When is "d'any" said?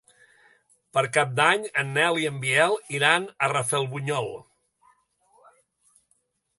1.39-1.67